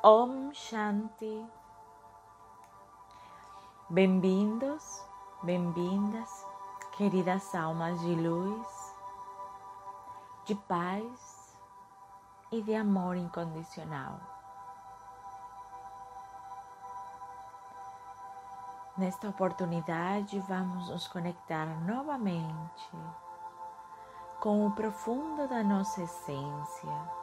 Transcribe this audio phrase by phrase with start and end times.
[0.00, 1.44] Om Shanti.
[3.90, 5.04] Bem-vindos,
[5.42, 6.46] bem-vindas,
[6.96, 8.94] queridas almas de luz,
[10.44, 11.58] de paz
[12.52, 14.20] e de amor incondicional.
[18.96, 22.96] Nesta oportunidade, vamos nos conectar novamente
[24.38, 27.17] com o profundo da nossa essência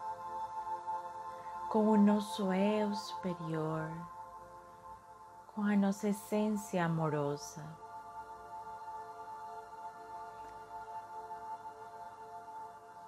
[1.75, 3.91] com o nosso eu superior,
[5.53, 7.67] com a nossa essência amorosa.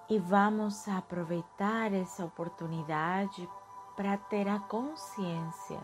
[0.09, 3.49] E vamos aproveitar essa oportunidade
[3.95, 5.79] para ter a consciência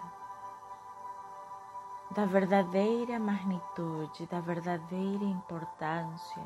[2.12, 6.43] da verdadeira magnitude, da verdadeira importância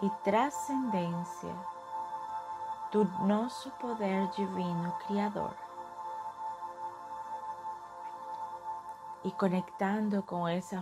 [0.00, 1.73] e transcendência
[2.94, 5.52] do nosso poder divino Criador.
[9.24, 10.80] E conectando com essa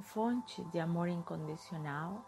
[0.00, 2.24] fonte de amor incondicional,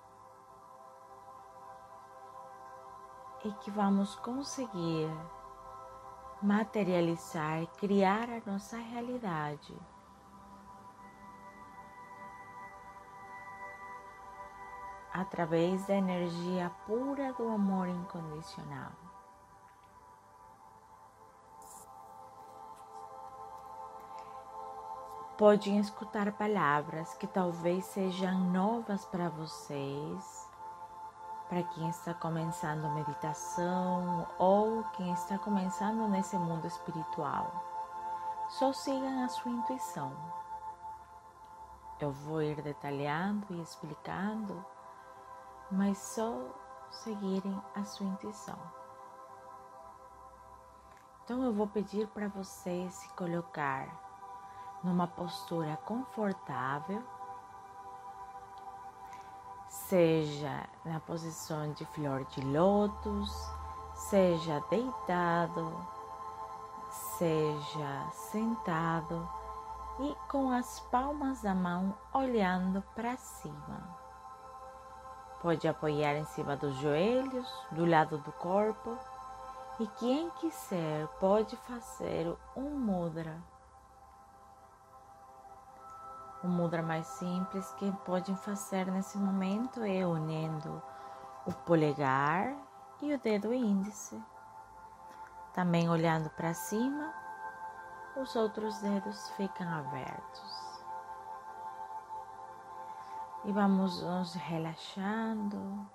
[3.46, 5.08] é que vamos conseguir
[6.42, 9.74] materializar, criar a nossa realidade.
[15.10, 19.03] Através da energia pura do amor incondicional.
[25.36, 30.48] Podem escutar palavras que talvez sejam novas para vocês,
[31.48, 37.50] para quem está começando meditação ou quem está começando nesse mundo espiritual.
[38.48, 40.12] Só sigam a sua intuição.
[41.98, 44.64] Eu vou ir detalhando e explicando,
[45.70, 46.32] mas só
[46.90, 48.58] seguirem a sua intuição.
[51.24, 54.13] Então eu vou pedir para vocês se colocar
[54.84, 57.02] numa postura confortável,
[59.66, 63.32] seja na posição de flor de lótus,
[63.94, 65.74] seja deitado,
[67.18, 69.26] seja sentado
[70.00, 74.04] e com as palmas da mão olhando para cima.
[75.40, 78.98] Pode apoiar em cima dos joelhos, do lado do corpo,
[79.80, 83.42] e quem quiser pode fazer um mudra
[86.44, 90.82] o mudra mais simples que podem fazer nesse momento é unindo
[91.46, 92.54] o polegar
[93.00, 94.22] e o dedo índice.
[95.54, 97.14] Também olhando para cima,
[98.16, 100.82] os outros dedos ficam abertos.
[103.44, 105.88] E vamos nos relaxando,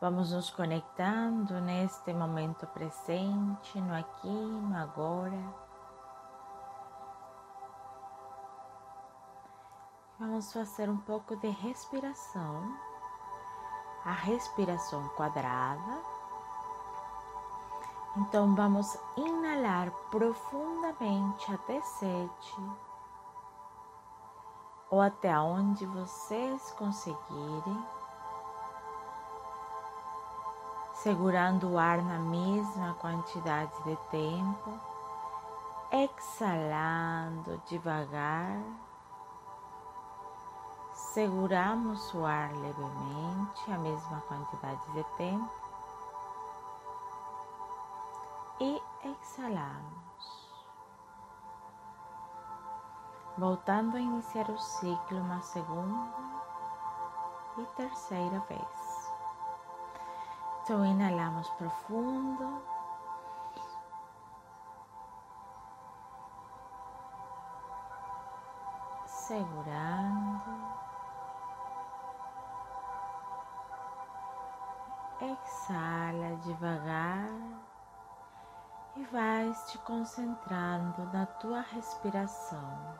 [0.00, 5.69] vamos nos conectando neste momento presente, no aqui, no agora.
[10.20, 12.76] Vamos fazer um pouco de respiração.
[14.04, 15.98] A respiração quadrada.
[18.18, 22.56] Então vamos inalar profundamente até sete
[24.90, 27.86] ou até onde vocês conseguirem,
[30.96, 34.80] segurando o ar na mesma quantidade de tempo,
[35.90, 38.60] exalando devagar
[41.12, 45.50] Seguramos o ar levemente, a mesma quantidade de tempo,
[48.60, 50.50] e exalamos.
[53.36, 56.12] Voltando a iniciar o ciclo uma segunda
[57.58, 59.12] e terceira vez.
[60.62, 62.62] Então, inalamos profundo.
[69.06, 70.59] Segurando.
[75.24, 77.28] Exhala devagar
[78.96, 82.96] e vais te concentrando na tua respiração,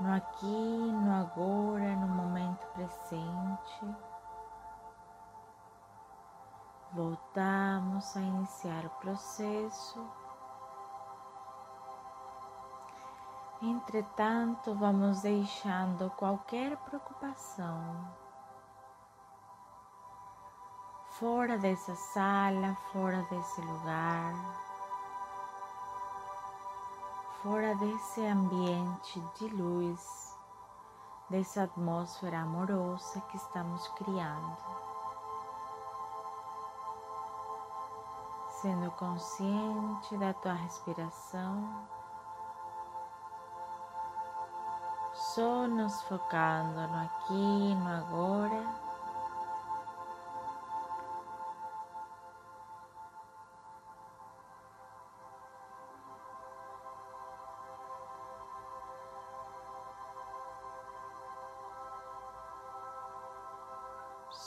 [0.00, 3.96] no aqui, no agora, no momento presente.
[6.92, 10.06] Voltamos a iniciar o processo.
[13.60, 18.25] Entretanto, vamos deixando qualquer preocupação
[21.18, 24.34] fora dessa sala, fora desse lugar,
[27.42, 30.36] fora desse ambiente de luz,
[31.30, 34.56] dessa atmosfera amorosa que estamos criando.
[38.62, 41.86] sendo consciente da tua respiração,
[45.12, 48.85] só nos focando no aqui, no agora.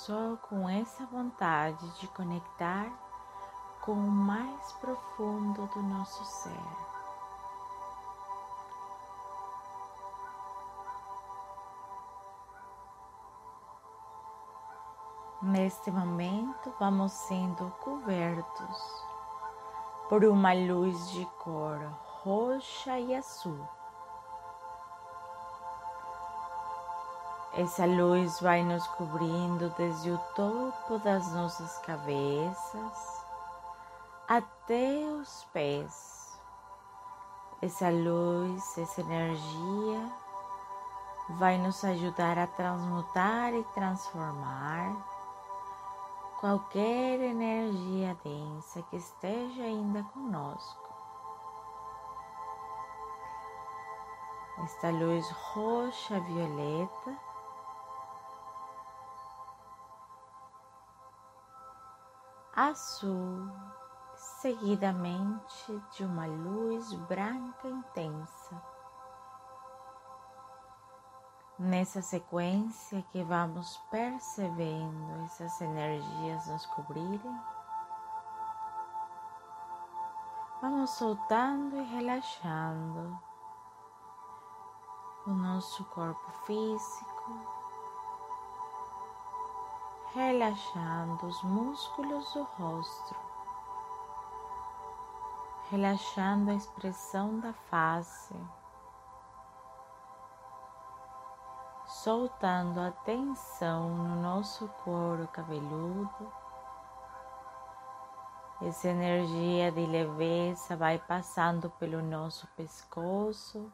[0.09, 2.91] Só com essa vontade de conectar
[3.79, 6.49] com o mais profundo do nosso ser.
[15.43, 19.05] Neste momento, vamos sendo cobertos
[20.09, 21.77] por uma luz de cor
[22.23, 23.78] roxa e azul.
[27.59, 33.25] Essa luz vai nos cobrindo desde o topo das nossas cabeças
[34.29, 36.39] até os pés.
[37.61, 40.09] Essa luz, essa energia
[41.31, 44.95] vai nos ajudar a transmutar e transformar
[46.39, 50.93] qualquer energia densa que esteja ainda conosco.
[54.63, 56.21] Esta luz roxa
[62.59, 63.49] azul,
[64.15, 68.61] seguidamente de uma luz branca intensa.
[71.57, 77.39] Nessa sequência que vamos percebendo essas energias nos cobrirem,
[80.61, 83.17] vamos soltando e relaxando
[85.25, 87.58] o nosso corpo físico,
[90.13, 93.15] relaxando os músculos do rosto,
[95.69, 98.35] relaxando a expressão da face,
[101.85, 106.33] soltando a tensão no nosso couro cabeludo.
[108.63, 113.71] Essa energia de leveza vai passando pelo nosso pescoço,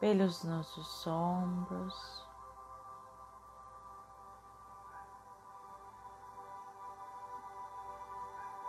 [0.00, 2.26] pelos nossos ombros.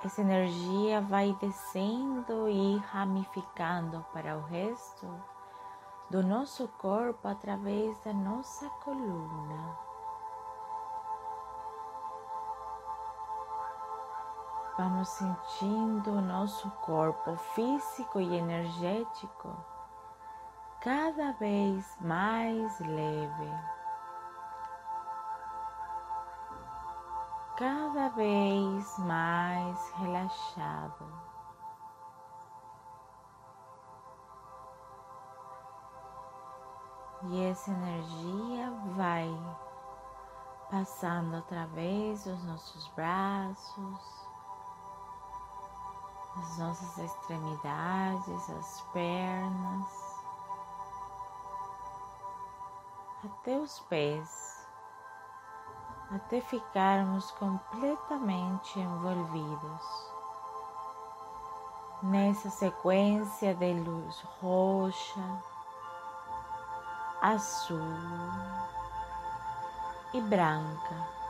[0.03, 5.07] Essa energia vai descendo e ramificando para o resto
[6.09, 9.77] do nosso corpo através da nossa coluna.
[14.77, 19.70] Vamos sentindo o nosso corpo físico e energético
[20.81, 23.51] cada vez mais leve,
[27.55, 31.31] cada vez mais relaxado.
[37.25, 39.29] E essa energia vai
[40.71, 44.27] passando através dos nossos braços,
[46.37, 50.00] as nossas extremidades, as pernas,
[53.23, 54.67] até os pés,
[56.09, 60.11] até ficarmos completamente envolvidos
[62.01, 65.43] nessa sequência de luz roxa,
[67.21, 67.79] azul
[70.13, 71.21] e branca.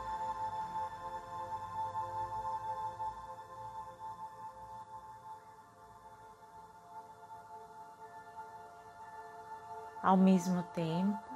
[10.02, 11.31] Ao mesmo tempo,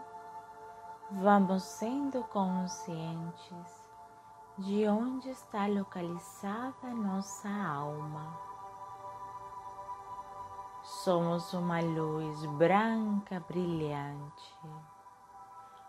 [1.11, 3.85] vamos sendo conscientes
[4.59, 8.39] de onde está localizada nossa alma.
[10.83, 14.59] Somos uma luz branca brilhante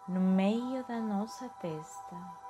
[0.07, 2.46] no meio da nossa testa.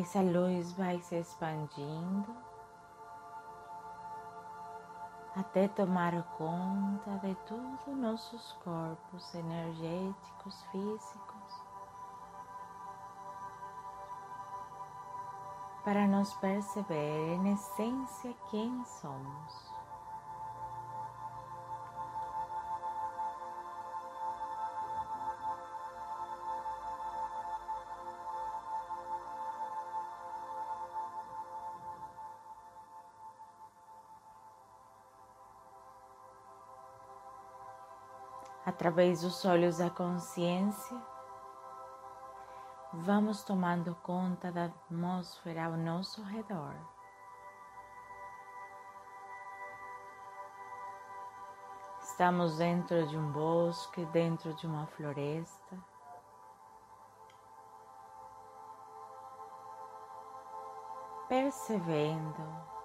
[0.00, 2.34] Essa luz vai se expandindo
[5.36, 11.62] até tomar conta de todos nossos corpos energéticos, físicos,
[15.84, 19.69] para nos perceber em essência quem somos.
[38.70, 40.96] Através dos olhos da consciência,
[42.92, 46.74] vamos tomando conta da atmosfera ao nosso redor.
[52.00, 55.76] Estamos dentro de um bosque, dentro de uma floresta.
[61.28, 62.79] Percebendo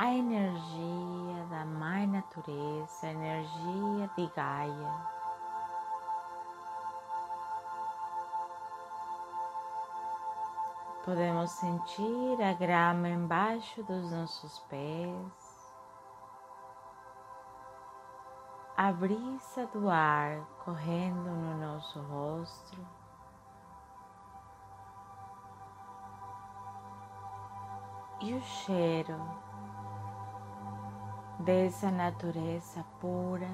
[0.00, 5.06] a energia da Mãe Natureza, a energia de Gaia.
[11.04, 15.74] Podemos sentir a grama embaixo dos nossos pés,
[18.78, 22.78] a brisa do ar correndo no nosso rosto.
[28.22, 29.49] E o cheiro
[31.40, 33.50] dessa natureza pura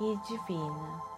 [0.00, 1.10] e divina.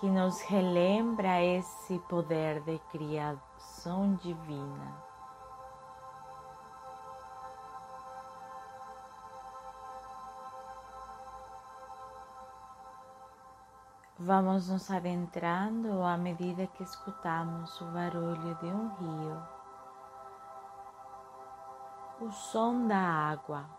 [0.00, 4.94] que nos relembra esse poder de criação divina.
[14.20, 19.42] Vamos nos adentrando à medida que escutamos o barulho de um rio,
[22.20, 23.78] o som da água.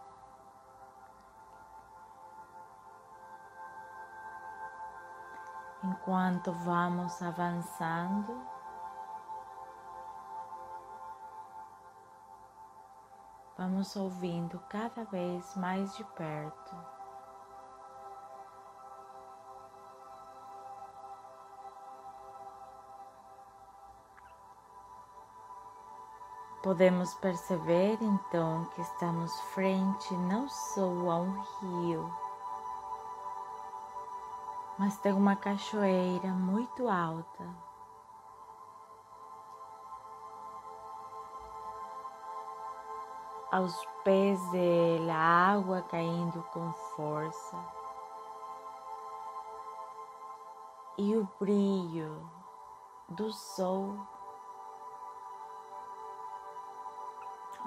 [5.83, 8.41] enquanto vamos avançando.
[13.57, 16.98] Vamos ouvindo cada vez mais de perto.
[26.69, 32.13] Podemos perceber então que estamos frente não só a um rio,
[34.77, 37.49] mas tem uma cachoeira muito alta.
[43.51, 47.57] Aos pés dela, a água caindo com força.
[50.99, 52.29] E o brilho
[53.09, 54.18] do sol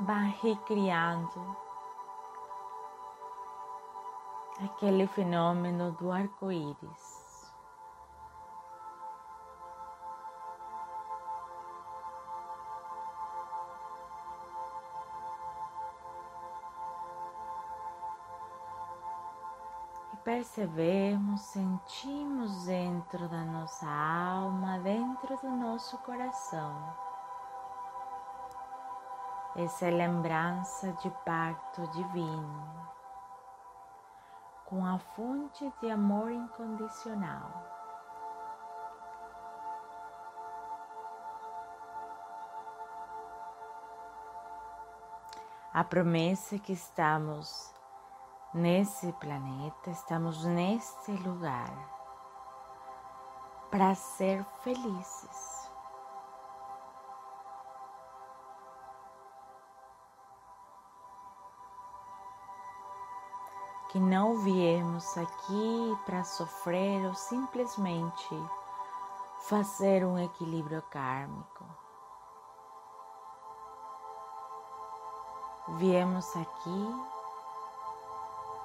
[0.00, 1.56] vai recriando
[4.64, 7.22] aquele fenômeno do arco-íris.
[20.24, 26.94] Percebemos, sentimos dentro da nossa alma, dentro do nosso coração,
[29.54, 32.92] essa lembrança de pacto divino
[34.64, 37.50] com a fonte de amor incondicional.
[45.74, 47.70] A promessa que estamos
[48.54, 51.70] nesse planeta, estamos neste lugar
[53.70, 55.61] para ser felizes.
[63.92, 68.42] Que não viemos aqui para sofrer ou simplesmente
[69.42, 71.66] fazer um equilíbrio kármico.
[75.76, 77.04] Viemos aqui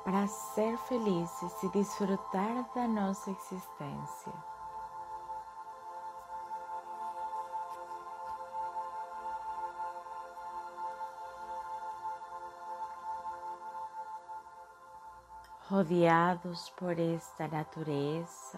[0.05, 4.56] para ser felizes e desfrutar da nossa existência.
[15.69, 18.57] Rodeados por esta natureza,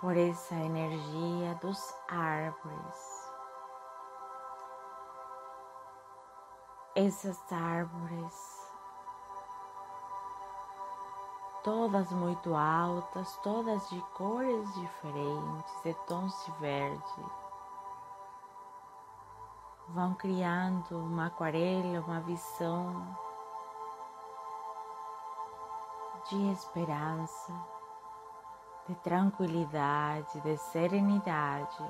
[0.00, 3.30] por essa energia dos árvores.
[6.94, 8.70] Essas árvores,
[11.62, 17.26] todas muito altas, todas de cores diferentes, de tons de verde,
[19.88, 23.29] vão criando uma aquarela, uma visão
[26.30, 27.52] de esperança,
[28.86, 31.84] de tranquilidade, de serenidade.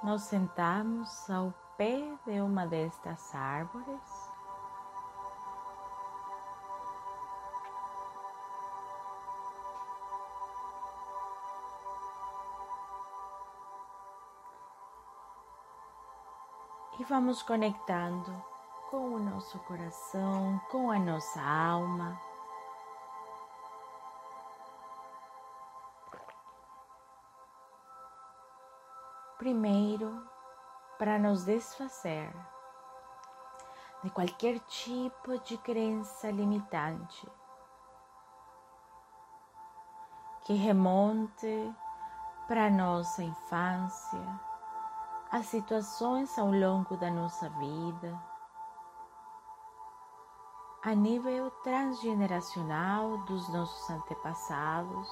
[0.00, 4.29] Nos sentamos ao pé de uma destas árvores
[17.00, 18.30] e vamos conectando
[18.90, 22.20] com o nosso coração, com a nossa alma.
[29.38, 30.28] Primeiro,
[30.98, 32.30] para nos desfazer
[34.04, 37.26] de qualquer tipo de crença limitante
[40.42, 41.74] que remonte
[42.46, 44.49] para nossa infância,
[45.30, 48.20] as situações ao longo da nossa vida,
[50.82, 55.08] a nível transgeneracional dos nossos antepassados.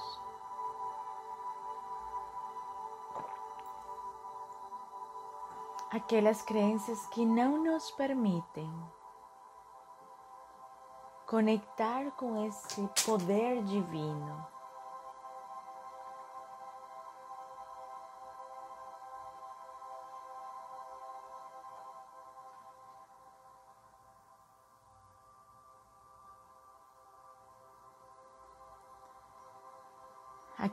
[5.91, 8.71] Aquelas crenças que não nos permitem
[11.25, 14.58] conectar com esse poder divino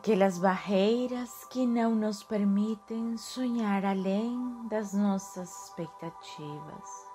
[0.06, 7.08] aquelas barreiras que não nos permitem sonhar além das nossas expectativas,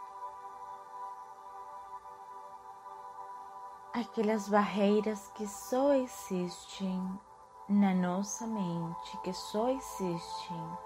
[3.94, 7.02] aquelas barreiras que só existem
[7.70, 10.78] na nossa mente, que só existem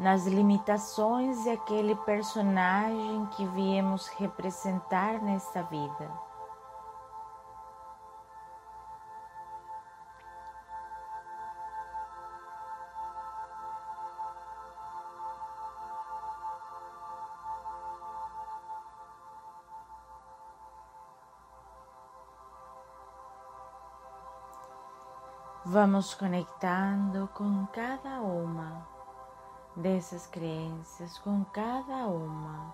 [0.00, 6.33] nas limitações de aquele personagem que viemos representar nesta vida.
[25.74, 28.86] Vamos conectando com cada uma
[29.74, 32.72] dessas crenças, com cada uma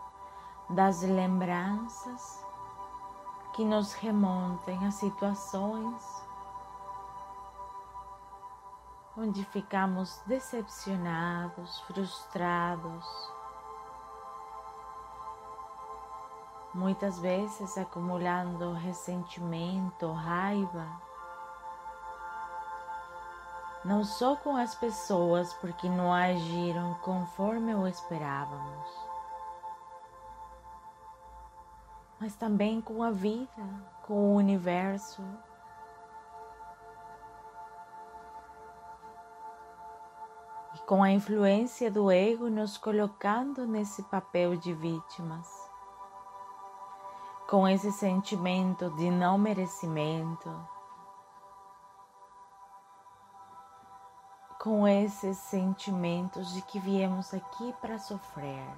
[0.69, 2.45] das lembranças
[3.55, 6.23] que nos remontem a situações
[9.17, 13.33] onde ficamos decepcionados, frustrados,
[16.75, 21.09] muitas vezes acumulando ressentimento, raiva
[23.85, 29.11] não só com as pessoas porque não agiram conforme o esperávamos,
[32.21, 33.49] mas também com a vida,
[34.03, 35.23] com o universo.
[40.75, 45.49] E com a influência do ego nos colocando nesse papel de vítimas,
[47.49, 50.51] com esse sentimento de não merecimento
[54.61, 58.69] com esses sentimentos de que viemos aqui para sofrer.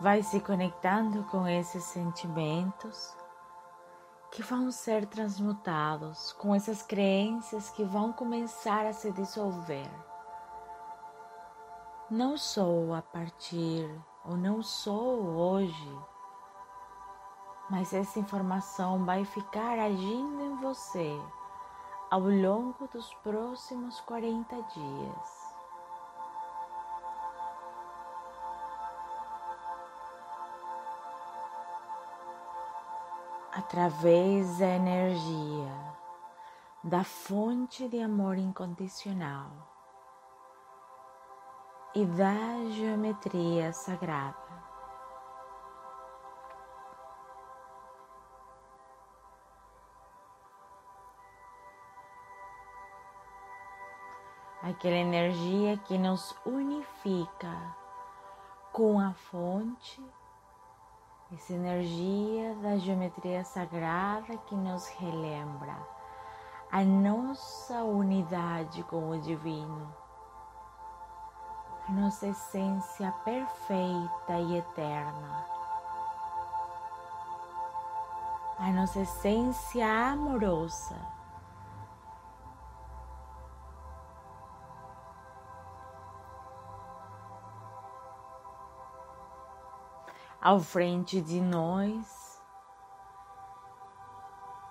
[0.00, 3.16] Vai se conectando com esses sentimentos
[4.30, 9.90] que vão ser transmutados, com essas crenças que vão começar a se dissolver.
[12.08, 13.88] Não sou a partir
[14.24, 15.98] ou não sou hoje,
[17.68, 21.20] mas essa informação vai ficar agindo em você
[22.10, 25.44] ao longo dos próximos 40 dias.
[33.52, 35.94] Através da energia
[36.82, 39.73] da fonte de amor incondicional
[41.94, 44.42] e da geometria sagrada.
[54.60, 57.76] Aquela energia que nos unifica
[58.72, 60.02] com a fonte,
[61.32, 65.76] essa energia da geometria sagrada que nos relembra
[66.72, 70.03] a nossa unidade com o divino
[71.92, 75.46] nossa essência perfeita e eterna,
[78.58, 80.96] a nossa essência amorosa.
[90.40, 92.42] Ao frente de nós,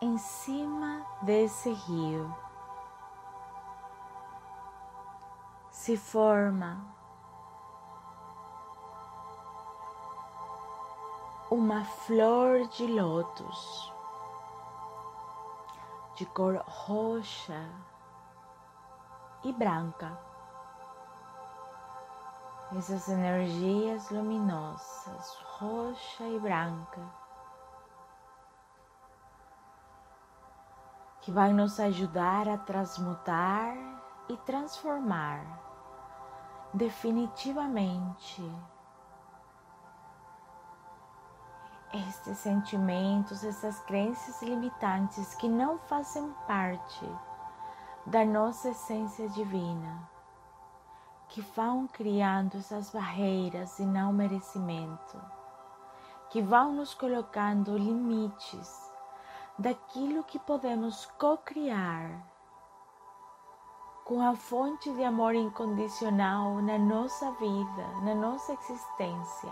[0.02, 2.36] em cima desse rio,
[5.72, 7.03] se forma
[11.54, 13.94] uma flor de lótus.
[16.16, 17.68] de cor roxa
[19.44, 20.16] e branca.
[22.78, 27.02] Essas energias luminosas, roxa e branca,
[31.22, 33.76] que vai nos ajudar a transmutar
[34.30, 35.44] e transformar
[36.74, 38.44] definitivamente
[41.94, 47.08] estes sentimentos, essas crenças limitantes que não fazem parte
[48.06, 50.10] da nossa essência divina,
[51.30, 55.22] que vão criando essas barreiras e não merecimento,
[56.30, 58.92] que vão nos colocando limites
[59.58, 62.34] daquilo que podemos co-criar
[64.04, 69.52] com a fonte de amor incondicional na nossa vida, na nossa existência.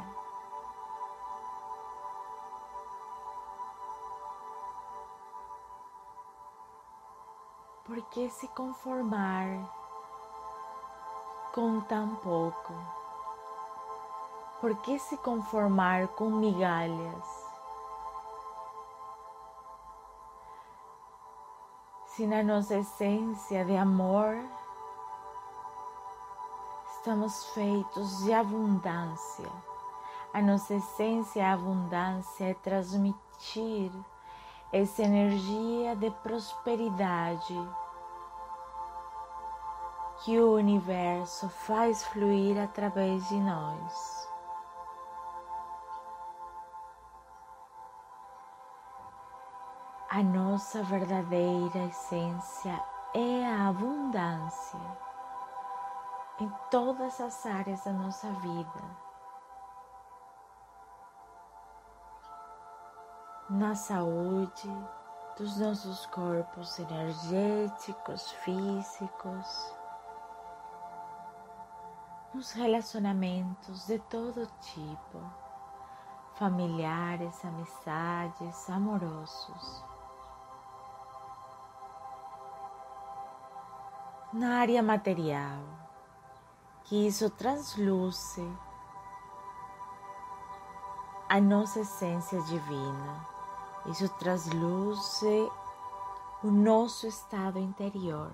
[7.92, 9.48] Por que se conformar
[11.54, 12.74] com tão pouco?
[14.62, 17.46] Por que se conformar com migalhas?
[22.06, 24.42] Se na nossa essência de amor
[26.96, 29.52] estamos feitos de abundância,
[30.34, 33.92] a nossa essência, a abundância é transmitir
[34.72, 37.81] essa energia de prosperidade
[40.24, 44.30] que o universo faz fluir através de nós.
[50.10, 54.80] A nossa verdadeira essência é a abundância
[56.40, 59.12] em todas as áreas da nossa vida.
[63.52, 64.72] na saúde
[65.38, 69.76] dos nossos corpos energéticos, físicos,
[72.34, 75.22] nos relacionamentos de todo tipo,
[76.36, 79.86] familiares, amizades, amorosos.
[84.34, 85.62] Na área material,
[86.84, 88.42] que isso transluce
[91.28, 93.32] a nossa essência divina
[93.86, 95.52] isso transluce
[96.44, 98.32] o nosso estado interior.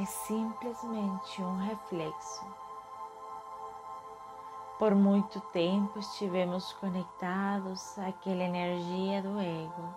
[0.00, 2.46] É simplesmente um reflexo.
[4.78, 9.94] Por muito tempo estivemos conectados àquela energia do ego,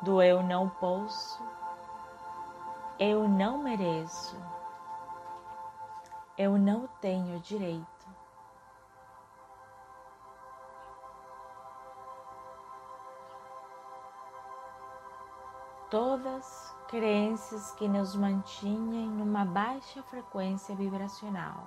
[0.00, 1.40] do eu não posso,
[2.98, 4.36] eu não mereço,
[6.36, 7.91] eu não tenho direito.
[15.92, 21.66] Todas crenças que nos mantinham em uma baixa frequência vibracional.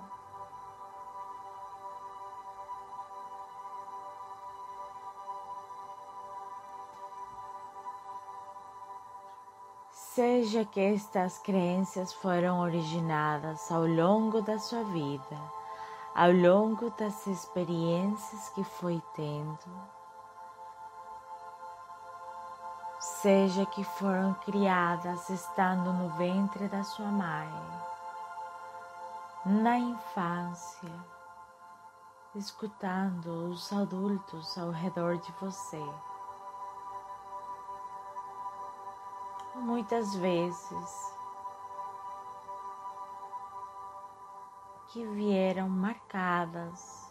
[9.92, 15.38] Seja que estas crenças foram originadas ao longo da sua vida,
[16.12, 19.95] ao longo das experiências que foi tendo,
[23.22, 27.50] seja que foram criadas estando no ventre da sua mãe,
[29.44, 30.92] na infância,
[32.34, 35.82] escutando os adultos ao redor de você.
[39.54, 41.16] Muitas vezes
[44.88, 47.05] que vieram marcadas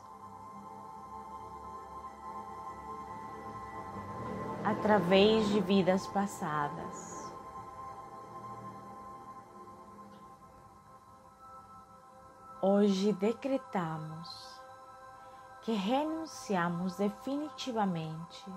[4.66, 7.32] através de vidas passadas.
[12.62, 14.60] Hoje decretamos
[15.62, 18.52] que renunciamos definitivamente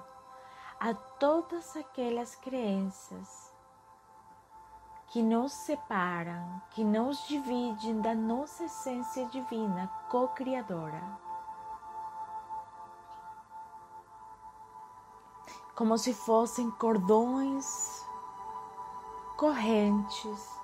[0.80, 3.52] a todas aquelas crenças
[5.08, 11.27] que nos separam, que nos dividem da nossa essência divina co-criadora.
[15.78, 18.04] Como se fossem cordões,
[19.36, 20.60] correntes,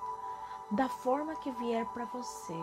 [0.69, 2.61] da forma que vier para você,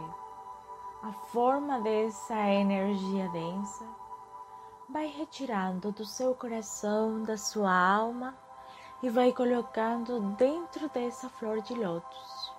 [1.02, 3.86] a forma dessa energia densa,
[4.86, 8.36] vai retirando do seu coração, da sua alma
[9.02, 12.52] e vai colocando dentro dessa flor de lótus.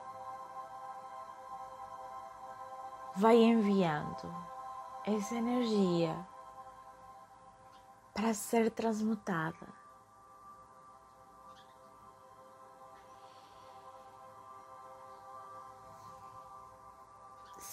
[3.15, 4.35] Vai enviando
[5.05, 6.17] essa energia
[8.11, 9.82] para ser transmutada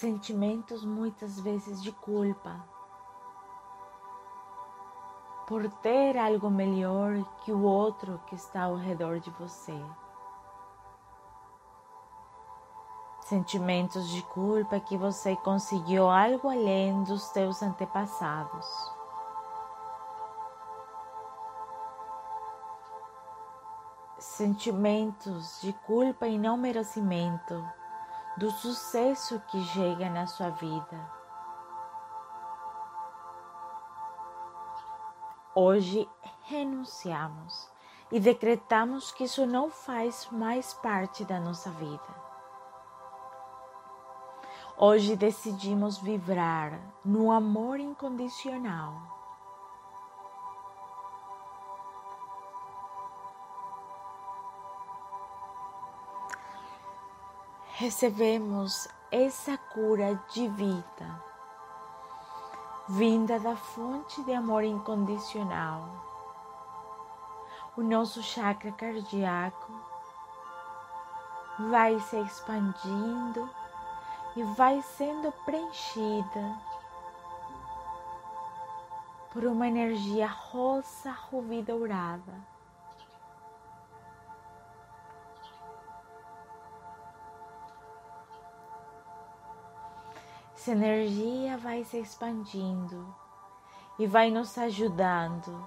[0.01, 2.65] sentimentos muitas vezes de culpa
[5.47, 9.79] por ter algo melhor que o outro que está ao redor de você.
[13.21, 18.67] Sentimentos de culpa que você conseguiu algo além dos teus antepassados.
[24.19, 27.63] Sentimentos de culpa e não merecimento
[28.41, 31.21] do sucesso que chega na sua vida
[35.55, 36.09] Hoje
[36.45, 37.69] renunciamos
[38.11, 42.31] e decretamos que isso não faz mais parte da nossa vida.
[44.79, 49.20] Hoje decidimos vibrar no amor incondicional.
[57.81, 61.25] Recebemos essa cura de vida
[62.87, 65.89] vinda da fonte de amor incondicional.
[67.79, 69.73] O nosso chakra cardíaco
[71.71, 73.49] vai se expandindo
[74.37, 76.59] e vai sendo preenchida
[79.33, 82.50] por uma energia rosa rubi dourada.
[90.61, 93.15] Essa energia vai se expandindo
[93.99, 95.67] e vai nos ajudando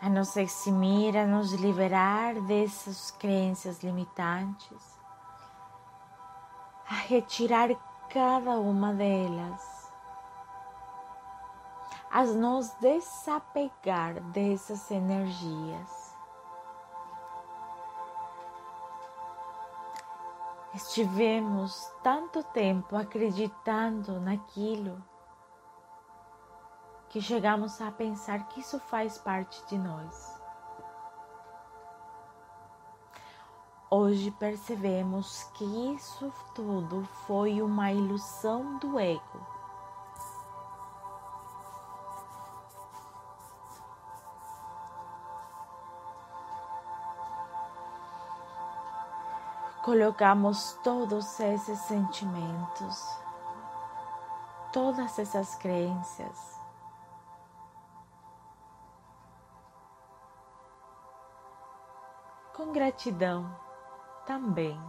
[0.00, 5.00] a nos eximir, a nos liberar dessas crenças limitantes,
[6.88, 7.70] a retirar
[8.08, 9.92] cada uma delas,
[12.08, 16.01] a nos desapegar dessas energias.
[20.74, 25.04] Estivemos tanto tempo acreditando naquilo
[27.10, 30.40] que chegamos a pensar que isso faz parte de nós.
[33.90, 39.51] Hoje percebemos que isso tudo foi uma ilusão do ego
[49.92, 53.20] colocamos todos esses sentimentos,
[54.72, 56.58] todas essas crenças.
[62.56, 63.54] Com gratidão
[64.24, 64.80] também,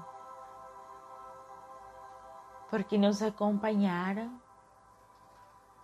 [2.69, 4.41] porque nos acompanharam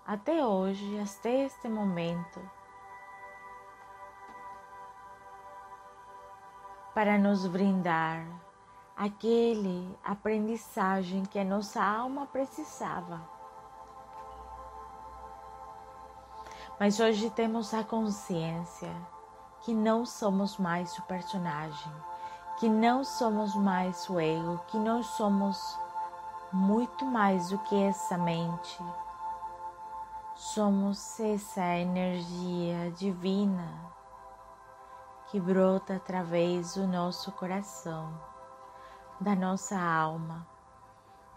[0.07, 2.39] até hoje, até este momento,
[6.93, 8.48] para nos brindar
[8.99, 13.21] aquele aprendizagem que a nossa alma precisava.
[16.77, 18.93] Mas hoje temos a consciência
[19.61, 21.93] que não somos mais o personagem,
[22.57, 25.79] que não somos mais o ego, que nós somos
[26.51, 28.83] muito mais do que essa mente.
[30.35, 33.65] Somos essa energia divina
[35.27, 38.38] que brota através do nosso coração
[39.19, 40.47] da nossa alma,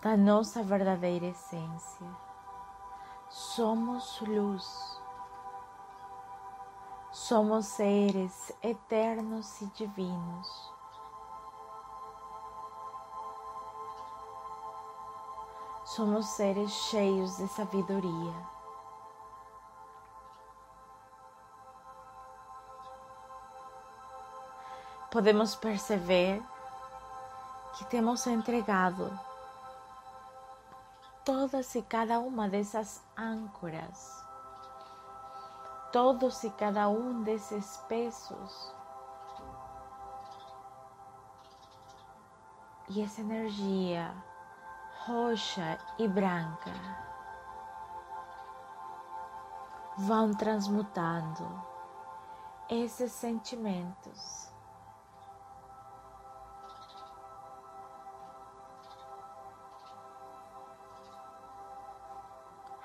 [0.01, 2.07] da nossa verdadeira essência.
[3.29, 5.01] Somos luz.
[7.11, 10.73] Somos seres eternos e divinos.
[15.85, 18.53] Somos seres cheios de sabedoria.
[25.11, 26.43] Podemos perceber
[27.73, 29.19] que temos entregado
[31.25, 34.25] todas e cada uma dessas âncoras,
[35.93, 38.75] todos e cada um desses pesos.
[42.89, 44.15] E essa energia
[45.07, 46.73] roxa e branca
[49.97, 51.63] vão transmutando
[52.69, 54.52] esses sentimentos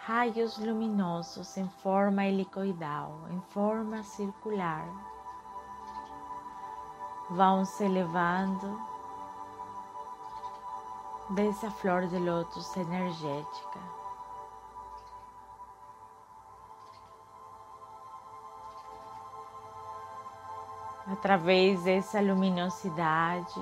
[0.08, 4.88] raios luminosos em forma helicoidal, em forma circular,
[7.30, 8.82] vão se elevando
[11.32, 13.80] dessa flor de lótus energética.
[21.12, 23.60] Através dessa luminosidade,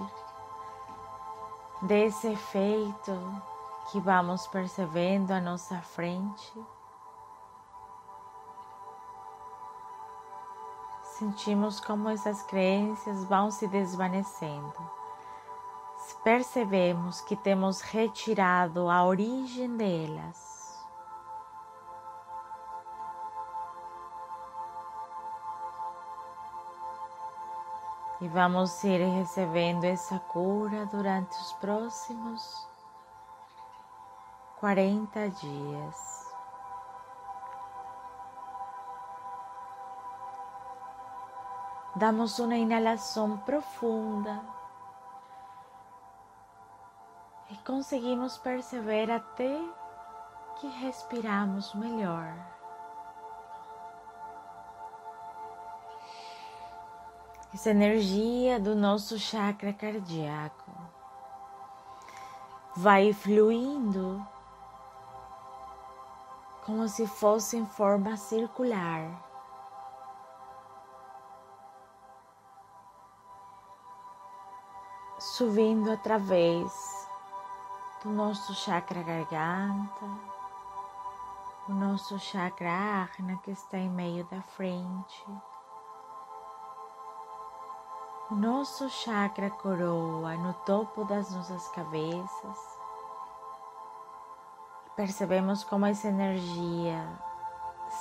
[1.81, 3.54] desse efeito
[3.91, 6.65] que vamos percebendo à nossa frente.
[11.04, 14.95] Sentimos como essas crenças vão se desvanecendo.
[16.24, 20.84] Percebemos que temos retirado a origem delas.
[28.19, 32.74] E vamos ir recebendo essa cura durante os próximos
[34.65, 36.25] 40 dias.
[41.95, 44.41] Damos uma inalação profunda
[47.51, 49.56] e conseguimos perceber até
[50.56, 52.34] que respiramos melhor.
[57.54, 60.71] Essa energia do nosso chakra cardíaco
[62.75, 64.28] vai fluindo
[66.65, 69.23] como se fosse em forma circular.
[75.19, 77.08] Subindo através
[78.04, 80.06] do nosso chakra garganta,
[81.69, 85.25] o nosso chakra arna que está em meio da frente,
[88.32, 92.74] o nosso chakra coroa no topo das nossas cabeças
[94.95, 97.05] Percebemos como essa energia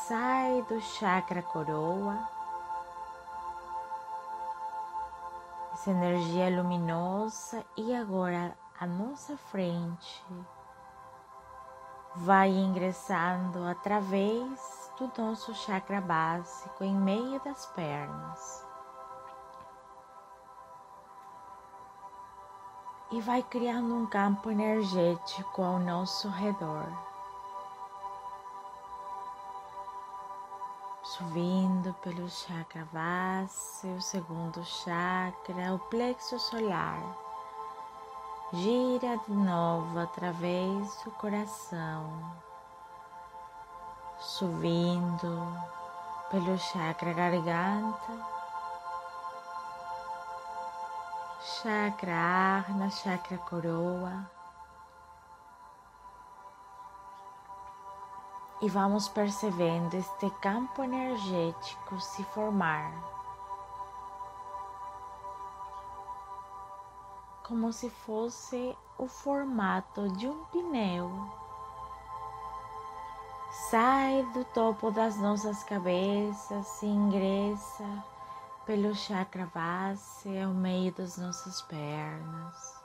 [0.06, 2.16] sai do chakra coroa,
[5.72, 10.24] essa energia luminosa, e agora a nossa frente
[12.14, 18.63] vai ingressando através do nosso chakra básico em meio das pernas.
[23.14, 26.88] E vai criando um campo energético ao nosso redor.
[31.04, 37.00] Subindo pelo chakra base, o segundo chakra, o plexo solar.
[38.52, 42.34] Gira de novo através do coração,
[44.18, 45.56] subindo
[46.30, 48.33] pelo chakra garganta
[51.44, 54.30] chakra arna, chakra coroa.
[58.62, 62.90] E vamos percebendo este campo energético se formar.
[67.46, 71.10] Como se fosse o formato de um pneu.
[73.68, 78.13] Sai do topo das nossas cabeças e ingressa
[78.66, 82.82] pelo chakra base ao meio das nossas pernas.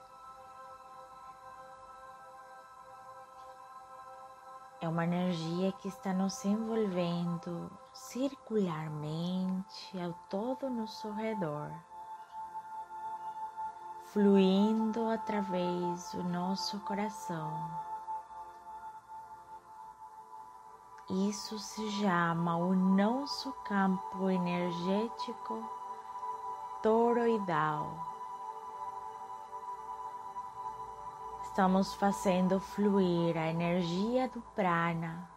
[4.82, 11.72] É uma energia que está nos envolvendo circularmente ao todo nosso redor,
[14.06, 17.89] fluindo através do nosso coração.
[21.10, 25.68] Isso se chama o nosso campo energético
[26.84, 27.90] toroidal.
[31.42, 35.28] Estamos fazendo fluir a energia do prana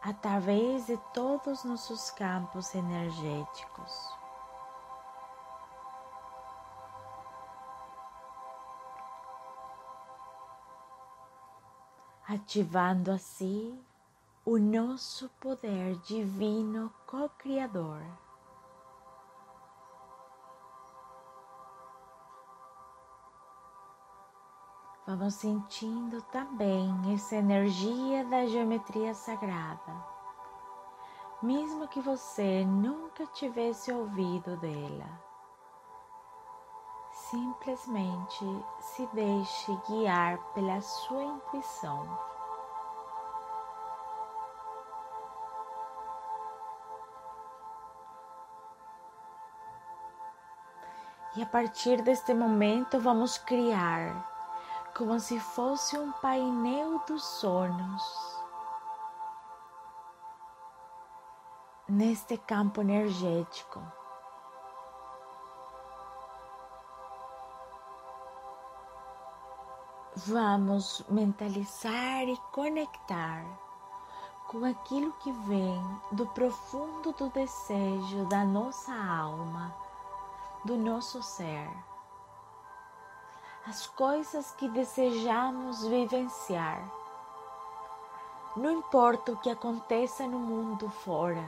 [0.00, 4.18] através de todos os nossos campos energéticos.
[12.26, 13.78] Ativando assim
[14.44, 18.02] o nosso poder divino co-criador.
[25.06, 29.92] Vamos sentindo também essa energia da geometria sagrada,
[31.42, 35.20] mesmo que você nunca tivesse ouvido dela.
[37.12, 42.29] Simplesmente se deixe guiar pela sua intuição.
[51.36, 54.28] E a partir deste momento vamos criar
[54.96, 58.02] como se fosse um painel dos sonhos
[61.88, 63.80] neste campo energético.
[70.16, 73.44] Vamos mentalizar e conectar
[74.48, 79.72] com aquilo que vem do profundo do desejo da nossa alma
[80.64, 81.68] do nosso ser,
[83.66, 86.82] as coisas que desejamos vivenciar.
[88.56, 91.44] Não importa o que aconteça no mundo fora.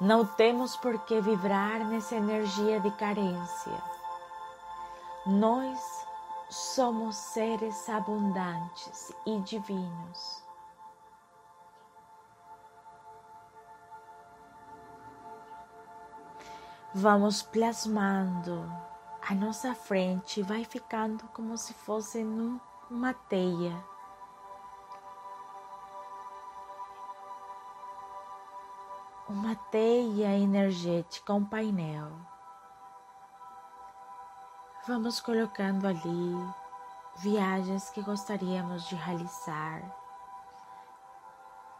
[0.00, 3.82] Não temos por que vibrar nessa energia de carência.
[5.26, 6.06] Nós
[6.48, 10.45] somos seres abundantes e divinos.
[16.94, 18.64] Vamos plasmando
[19.28, 23.76] a nossa frente, vai ficando como se fosse numa teia.
[29.28, 32.12] Uma teia energética, um painel.
[34.86, 36.54] Vamos colocando ali
[37.16, 39.82] viagens que gostaríamos de realizar,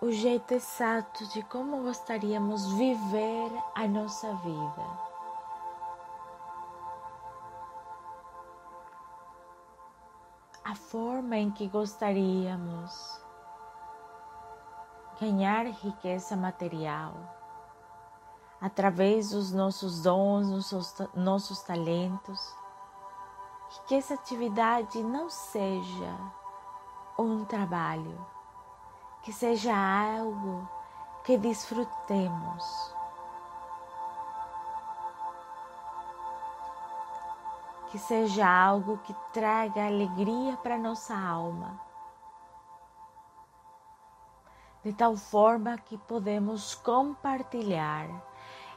[0.01, 5.07] o jeito exato de como gostaríamos viver a nossa vida.
[10.67, 13.21] a forma em que gostaríamos
[15.21, 17.15] ganhar riqueza material.
[18.61, 22.53] Através dos nossos dons, nossos, nossos talentos,
[23.87, 26.19] que essa atividade não seja
[27.17, 28.27] um trabalho,
[29.27, 30.69] que seja algo
[31.25, 32.95] que desfrutemos
[37.91, 41.81] que seja algo que traga alegria para nossa alma,
[44.85, 48.09] de tal forma que podemos compartilhar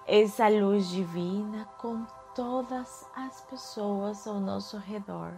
[0.07, 5.31] essa luz divina com todas as pessoas ao nosso redor,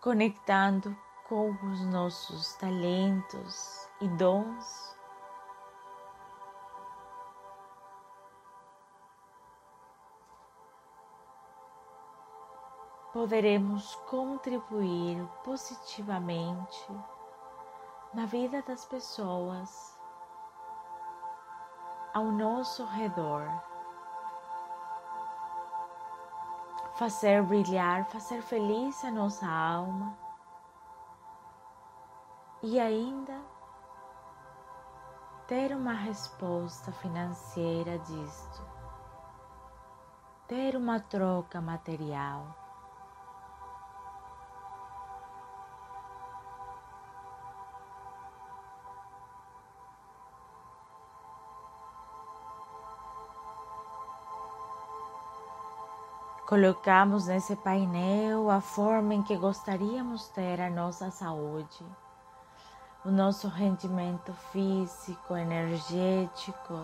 [0.00, 0.96] conectando
[1.30, 4.98] com os nossos talentos e dons
[13.12, 16.84] poderemos contribuir positivamente
[18.12, 19.96] na vida das pessoas
[22.12, 23.48] ao nosso redor.
[26.94, 30.29] Fazer brilhar, fazer feliz a nossa alma
[32.62, 33.40] e ainda
[35.46, 38.62] ter uma resposta financeira disto,
[40.46, 42.54] ter uma troca material.
[56.46, 61.86] Colocamos nesse painel a forma em que gostaríamos ter a nossa saúde,
[63.04, 66.78] o nosso rendimento físico, energético,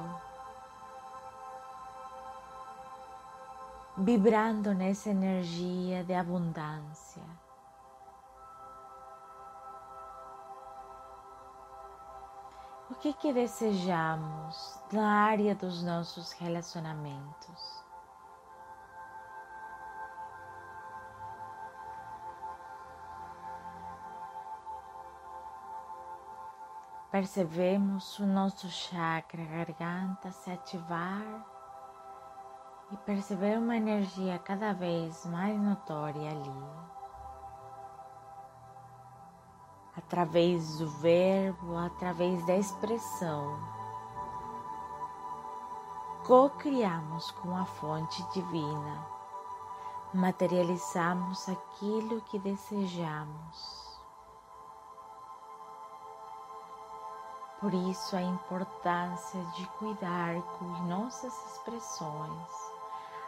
[3.96, 7.22] vibrando nessa energia de abundância.
[12.90, 17.75] O que, que desejamos na área dos nossos relacionamentos?
[27.10, 31.22] Percebemos o nosso chakra garganta se ativar
[32.90, 36.64] e perceber uma energia cada vez mais notória ali.
[39.96, 43.56] Através do verbo, através da expressão,
[46.26, 49.06] co-criamos com a fonte divina,
[50.12, 53.85] materializamos aquilo que desejamos.
[57.60, 62.50] Por isso a importância de cuidar com nossas expressões.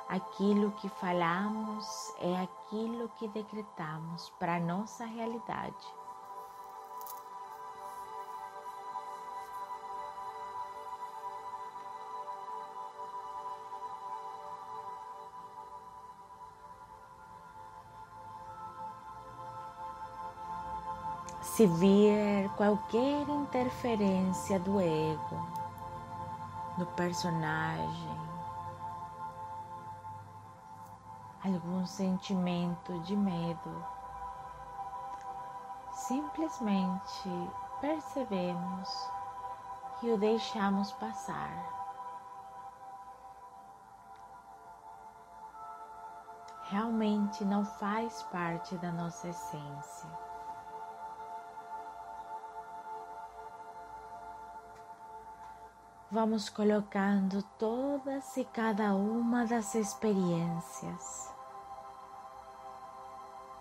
[0.09, 5.98] Aquilo que falamos é aquilo que decretamos para nossa realidade.
[21.59, 25.49] Se vir qualquer interferência do ego,
[26.77, 28.17] do personagem,
[31.45, 33.85] algum sentimento de medo,
[35.91, 37.29] simplesmente
[37.81, 39.11] percebemos
[40.01, 41.51] e o deixamos passar.
[46.67, 50.28] Realmente não faz parte da nossa essência.
[56.11, 61.35] Vamos colocando todas e cada uma das experiências,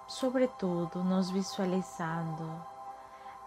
[0.08, 2.50] sobretudo nos visualizando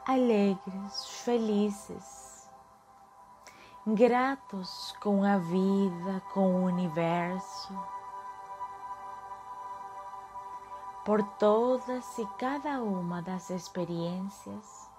[0.07, 2.51] alegres, felizes,
[3.86, 7.72] gratos com a vida, com o universo,
[11.07, 14.89] por todas e cada uma das experiências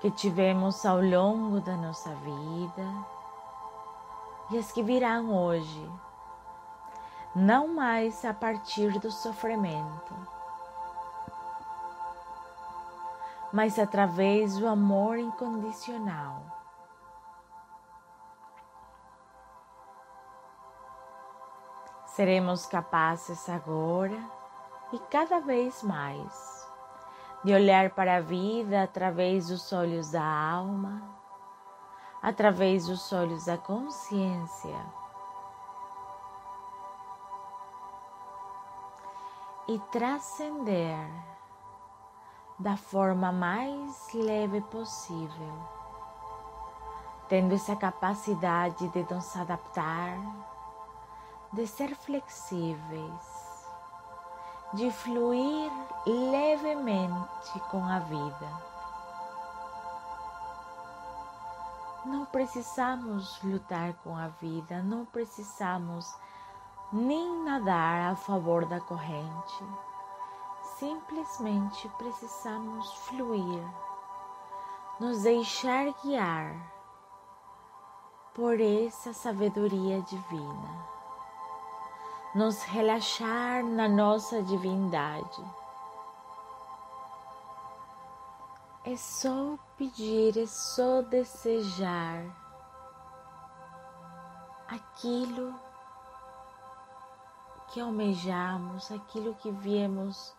[0.00, 2.84] que tivemos ao longo da nossa vida
[4.50, 5.90] e as que virão hoje,
[7.34, 10.14] não mais a partir do sofrimento,
[13.52, 16.42] mas através do amor incondicional.
[22.06, 24.18] Seremos capazes agora
[24.92, 26.55] e cada vez mais
[27.46, 31.00] de olhar para a vida através dos olhos da alma,
[32.20, 34.76] através dos olhos da consciência.
[39.68, 41.08] E transcender
[42.58, 45.54] da forma mais leve possível,
[47.28, 50.18] tendo essa capacidade de nos adaptar,
[51.52, 53.35] de ser flexíveis
[54.74, 55.70] de fluir
[56.06, 58.66] levemente com a vida.
[62.04, 66.14] Não precisamos lutar com a vida, não precisamos
[66.92, 69.64] nem nadar a favor da corrente.
[70.78, 73.64] Simplesmente precisamos fluir,
[75.00, 76.54] nos deixar guiar
[78.34, 80.95] por essa sabedoria divina
[82.36, 85.42] nos relaxar na nossa divindade.
[88.84, 92.26] É só pedir, é só desejar
[94.68, 95.58] aquilo
[97.68, 100.36] que almejamos, aquilo que viemos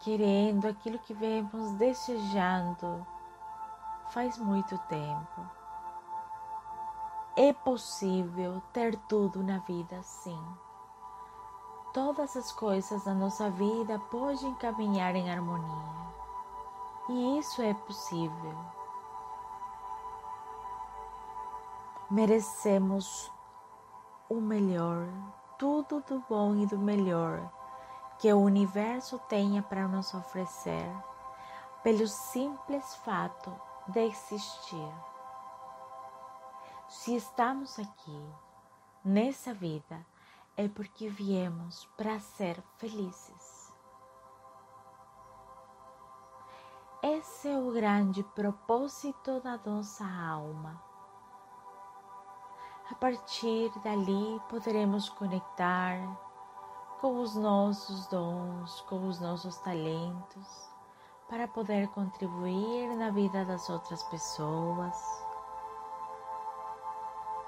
[0.00, 3.06] querendo, aquilo que viemos desejando
[4.10, 5.65] faz muito tempo.
[7.38, 10.42] É possível ter tudo na vida, sim.
[11.92, 16.06] Todas as coisas da nossa vida podem caminhar em harmonia.
[17.10, 18.56] E isso é possível.
[22.10, 23.30] Merecemos
[24.30, 25.06] o melhor,
[25.58, 27.52] tudo do bom e do melhor
[28.18, 30.90] que o universo tenha para nos oferecer,
[31.82, 33.52] pelo simples fato
[33.88, 35.15] de existir.
[36.88, 38.24] Se estamos aqui
[39.04, 40.06] nessa vida,
[40.56, 43.74] é porque viemos para ser felizes.
[47.02, 50.80] Esse é o grande propósito da nossa alma.
[52.88, 55.98] A partir dali poderemos conectar
[57.00, 60.70] com os nossos dons, com os nossos talentos,
[61.28, 65.25] para poder contribuir na vida das outras pessoas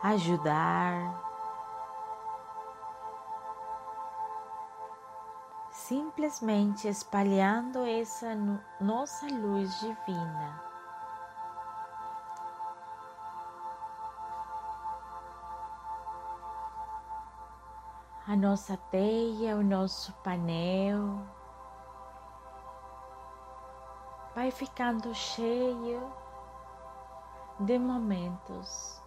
[0.03, 1.29] ajudar,
[5.71, 8.35] simplesmente espalhando essa
[8.81, 10.69] nossa luz divina.
[18.27, 21.27] A nossa teia, o nosso painel
[24.35, 26.13] vai ficando cheio
[27.59, 29.03] de momentos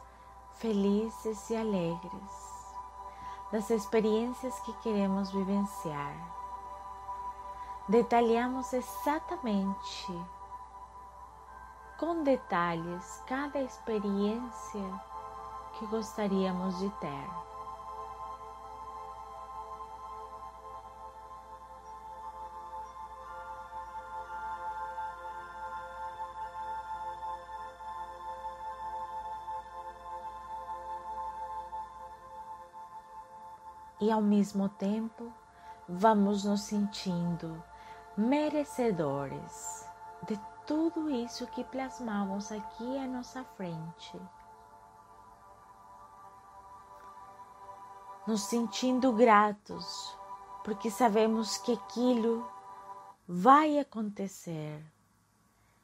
[0.55, 2.51] felizes e alegres
[3.51, 6.15] das experiências que queremos vivenciar.
[7.87, 10.25] Detalhamos exatamente,
[11.99, 15.01] com detalhes, cada experiência
[15.73, 17.50] que gostaríamos de ter.
[34.01, 35.31] E ao mesmo tempo
[35.87, 37.63] vamos nos sentindo
[38.17, 39.87] merecedores
[40.27, 44.19] de tudo isso que plasmamos aqui à nossa frente.
[48.27, 50.17] Nos sentindo gratos,
[50.63, 52.47] porque sabemos que aquilo
[53.27, 54.83] vai acontecer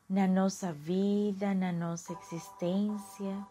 [0.10, 3.46] na nossa vida, na nossa existência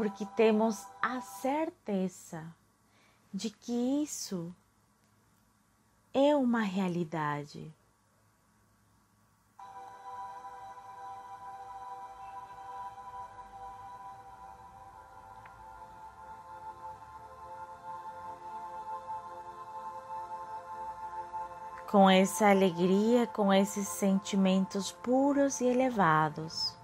[0.00, 2.42] porque temos a certeza
[3.30, 4.50] de que isso
[6.14, 7.70] é uma realidade.
[21.90, 26.79] Com essa alegria, com esses sentimentos puros e elevados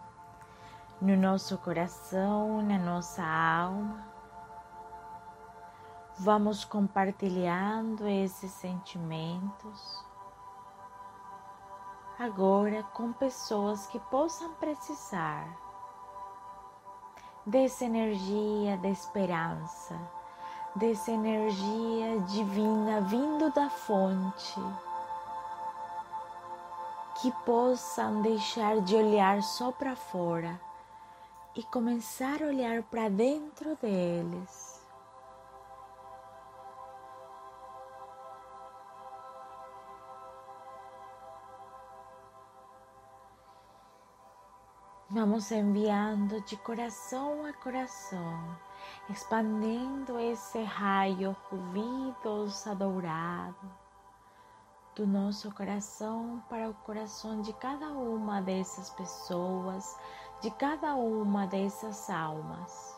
[1.00, 4.06] no nosso coração, na nossa alma.
[6.18, 10.04] Vamos compartilhando esses sentimentos
[12.18, 15.46] agora com pessoas que possam precisar
[17.44, 20.00] dessa energia de esperança,
[20.74, 24.58] dessa energia divina vindo da fonte
[27.20, 30.65] que possam deixar de olhar só para fora
[31.56, 34.84] e começar a olhar para dentro deles.
[45.08, 48.58] Vamos enviando de coração a coração,
[49.08, 53.86] expandindo esse raio ruidoso dourado
[54.96, 59.94] do nosso coração para o coração de cada uma dessas pessoas,
[60.46, 62.96] de cada uma dessas almas.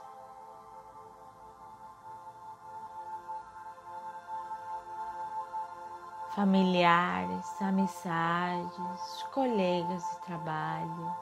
[6.35, 11.17] Familiares, amizades, colegas de trabalho.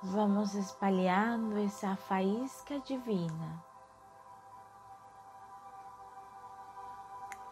[0.00, 3.67] vamos espalhando essa faísca divina.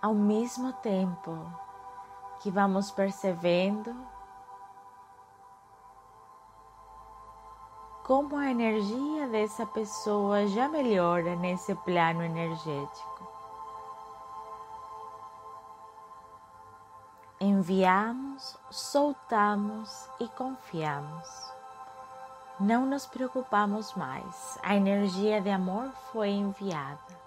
[0.00, 1.36] Ao mesmo tempo
[2.40, 3.94] que vamos percebendo
[8.04, 13.26] como a energia dessa pessoa já melhora nesse plano energético.
[17.40, 21.56] Enviamos, soltamos e confiamos
[22.58, 24.58] não nos preocupamos mais.
[24.62, 27.25] A energia de amor foi enviada.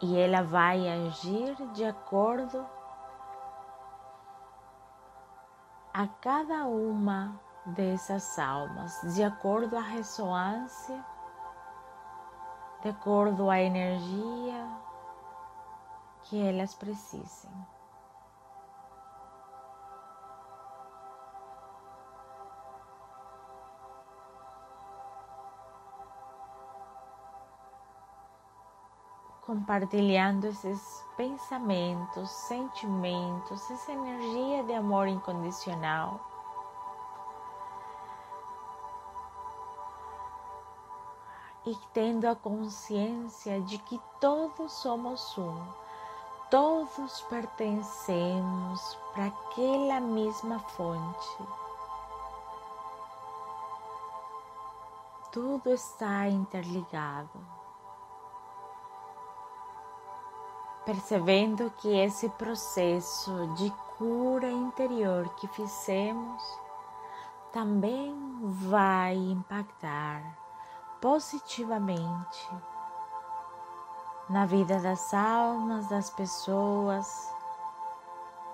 [0.00, 2.66] E ela vai agir de acordo
[5.94, 11.02] a cada uma dessas almas, de acordo à ressonância,
[12.82, 14.68] de acordo à energia
[16.24, 17.50] que elas precisem.
[29.46, 36.20] Compartilhando esses pensamentos, sentimentos, essa energia de amor incondicional.
[41.64, 45.66] E tendo a consciência de que todos somos um,
[46.50, 51.38] todos pertencemos para aquela mesma fonte.
[55.32, 57.55] Tudo está interligado.
[60.86, 66.42] Percebendo que esse processo de cura interior que fizemos
[67.52, 68.14] também
[68.68, 70.22] vai impactar
[71.00, 72.48] positivamente
[74.30, 77.34] na vida das almas das pessoas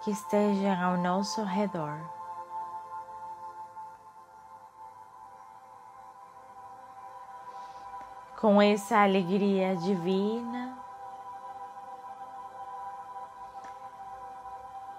[0.02, 1.98] que estejam ao nosso redor.
[8.40, 10.71] Com essa alegria divina,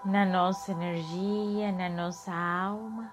[0.04, 3.12] na nossa energia, na nossa alma.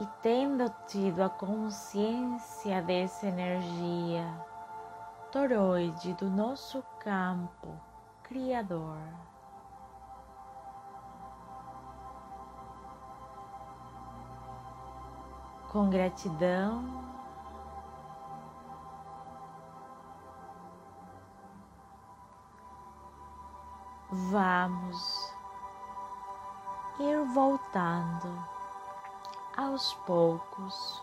[0.00, 4.26] E tendo tido a consciência dessa energia
[5.30, 7.80] toroide do nosso campo
[8.24, 8.98] criador,
[15.70, 17.03] com gratidão
[24.14, 25.34] vamos
[27.00, 28.44] ir voltando
[29.56, 31.02] aos poucos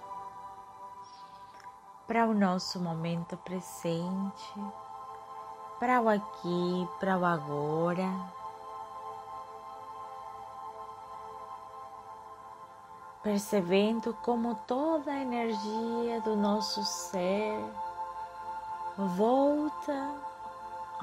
[2.07, 4.53] para o nosso momento presente,
[5.77, 8.09] para o aqui, para o agora.
[13.21, 17.59] Percebendo como toda a energia do nosso ser
[18.97, 20.30] volta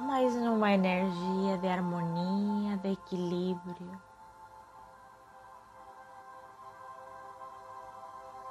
[0.00, 4.00] mas numa energia de harmonia, de equilíbrio.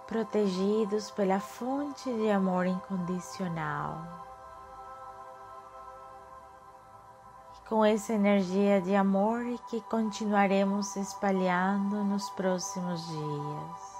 [0.05, 4.27] Protegidos pela fonte de amor incondicional.
[7.67, 13.96] com essa energia de amor que continuaremos espalhando nos próximos dias.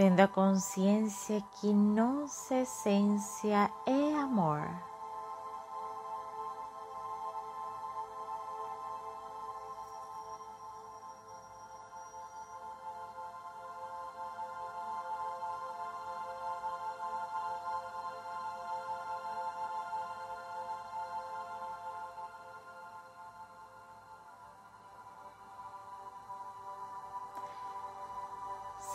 [0.00, 4.66] Tendo a consciência que nossa essência é amor.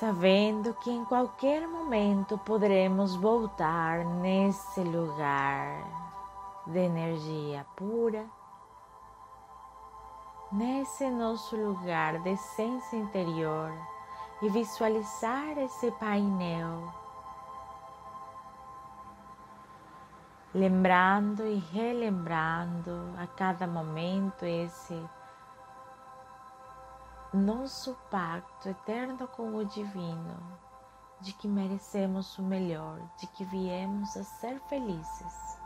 [0.05, 5.83] Sabendo que em qualquer momento poderemos voltar nesse lugar
[6.67, 8.23] de energia pura,
[10.51, 13.73] nesse nosso lugar de essência interior
[14.43, 16.87] e visualizar esse painel.
[20.53, 25.03] Lembrando e relembrando a cada momento esse
[27.35, 30.37] nosso pacto eterno com o Divino,
[31.21, 35.59] de que merecemos o melhor, de que viemos a ser felizes.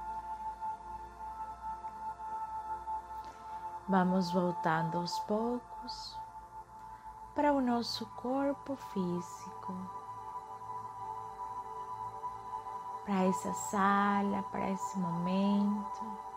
[3.87, 6.17] Vamos voltando aos poucos
[7.33, 9.73] para o nosso corpo físico,
[13.05, 16.28] para essa sala, para esse momento.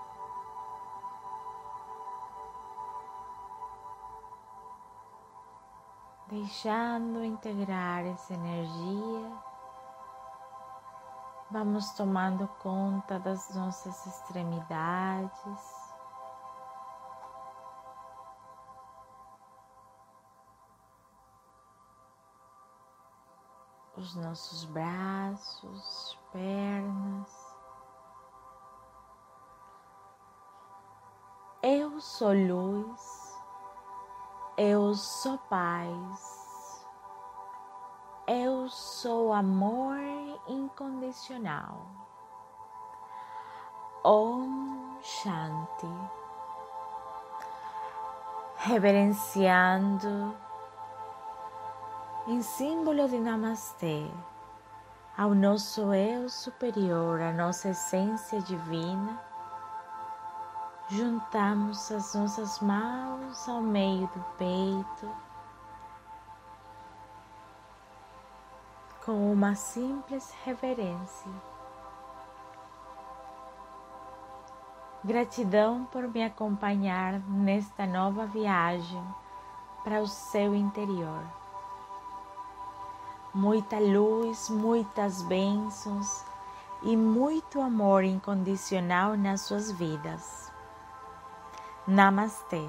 [6.32, 9.32] Deixando integrar essa energia,
[11.50, 15.82] vamos tomando conta das nossas extremidades.
[23.94, 27.30] Os nossos braços, pernas.
[31.62, 33.21] Eu sou luz
[34.56, 36.86] eu sou paz.
[38.26, 39.98] Eu sou amor
[40.46, 41.86] incondicional.
[44.04, 45.88] Om Shanti.
[48.56, 50.36] Reverenciando
[52.28, 54.08] em símbolo de Namastê
[55.16, 59.31] ao nosso eu superior, a nossa essência divina
[60.88, 65.10] juntamos as nossas mãos ao meio do peito
[69.04, 71.30] com uma simples reverência.
[75.04, 79.02] Gratidão por me acompanhar nesta nova viagem
[79.82, 81.24] para o seu interior.
[83.34, 86.24] Muita luz, muitas bênçãos
[86.82, 90.41] e muito amor incondicional nas suas vidas.
[91.86, 92.64] Namastê.